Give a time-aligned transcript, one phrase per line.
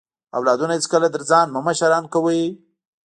[0.37, 2.41] اولادونه هیڅکله تر ځان مه مشران کوئ